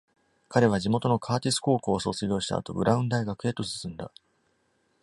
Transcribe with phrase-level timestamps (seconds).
[0.49, 4.11] 彼は地元のカーティス高校を卒業した後、ブラウン大学へと進んだ。